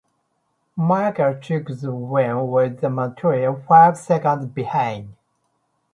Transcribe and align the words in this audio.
Michael 0.77 1.35
took 1.39 1.67
the 1.67 1.93
win 1.93 2.47
with 2.47 2.81
Montoya 2.81 3.55
five 3.67 3.95
seconds 3.99 4.47
behind. 4.47 5.13